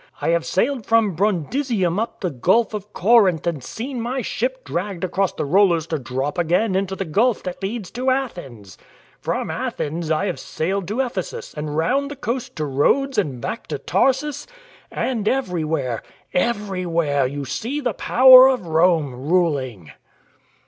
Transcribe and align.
I 0.19 0.29
have 0.29 0.47
sailed 0.47 0.87
from 0.87 1.15
Brundisium 1.15 1.97
^ 1.97 2.01
up 2.01 2.21
the 2.21 2.31
Gulf 2.31 2.73
of 2.73 2.91
Corinth 2.91 3.45
and 3.45 3.63
seen 3.63 4.01
my 4.01 4.23
ship 4.23 4.63
dragged 4.63 5.03
across 5.03 5.31
the 5.31 5.45
rollers 5.45 5.85
to 5.89 5.99
drop 5.99 6.39
again 6.39 6.73
into 6.73 6.95
the 6.95 7.05
gulf 7.05 7.43
that 7.43 7.61
leads 7.61 7.91
to 7.91 8.09
Athens. 8.09 8.79
From 9.19 9.51
Athens 9.51 10.09
I 10.09 10.25
have 10.25 10.39
sailed 10.39 10.87
to 10.87 11.01
Ephesus 11.01 11.53
and 11.53 11.77
round 11.77 12.09
the 12.09 12.15
coast 12.15 12.55
to 12.55 12.65
Rhodes 12.65 13.19
and 13.19 13.39
back 13.39 13.67
to 13.67 13.77
Tarsus. 13.77 14.47
And 14.89 15.27
everywhere— 15.27 16.01
everywhere 16.33 17.27
you 17.27 17.45
sec 17.45 17.83
the 17.83 17.93
power 17.93 18.47
of 18.47 18.65
Rome 18.65 19.29
ruling." 19.29 19.91